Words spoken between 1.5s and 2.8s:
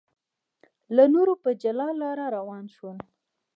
جلا لار روان